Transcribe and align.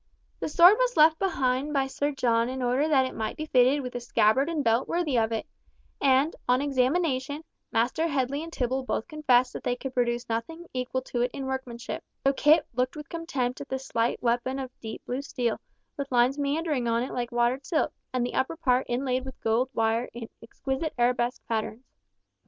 The 0.39 0.49
sword 0.49 0.77
was 0.79 0.97
left 0.97 1.19
behind 1.19 1.73
by 1.73 1.85
Sir 1.85 2.11
John 2.11 2.49
in 2.49 2.63
order 2.63 2.87
that 2.87 3.05
it 3.05 3.13
might 3.13 3.37
be 3.37 3.45
fitted 3.45 3.81
with 3.83 3.93
a 3.93 3.99
scabbard 3.99 4.49
and 4.49 4.63
belt 4.63 4.87
worthy 4.87 5.15
of 5.15 5.31
it; 5.31 5.45
and 6.01 6.35
on 6.49 6.59
examination, 6.59 7.43
Master 7.71 8.07
Headley 8.07 8.41
and 8.41 8.51
Tibble 8.51 8.81
both 8.83 9.07
confessed 9.07 9.53
that 9.53 9.63
they 9.63 9.75
could 9.75 9.93
produce 9.93 10.27
nothing 10.27 10.65
equal 10.73 11.03
to 11.03 11.21
it 11.21 11.29
in 11.35 11.45
workmanship, 11.45 12.03
though 12.23 12.33
Kit 12.33 12.65
looked 12.73 12.95
with 12.95 13.09
contempt 13.09 13.61
at 13.61 13.69
the 13.69 13.77
slight 13.77 14.23
weapon 14.23 14.57
of 14.57 14.71
deep 14.79 15.05
blue 15.05 15.21
steel, 15.21 15.61
with 15.97 16.11
lines 16.11 16.39
meandering 16.39 16.87
on 16.87 17.03
it 17.03 17.13
like 17.13 17.31
a 17.31 17.35
watered 17.35 17.63
silk, 17.63 17.93
and 18.11 18.25
the 18.25 18.33
upper 18.33 18.55
part 18.55 18.87
inlaid 18.89 19.23
with 19.23 19.39
gold 19.39 19.69
wire 19.75 20.09
in 20.15 20.27
exquisite 20.41 20.95
arabesque 20.97 21.45
patterns. 21.47 21.85